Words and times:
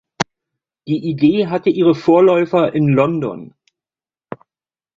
Die 0.87 0.97
Idee 0.97 1.45
hatte 1.45 1.69
ihre 1.69 1.93
Vorläufer 1.93 2.73
in 2.73 2.87
London. 2.87 3.53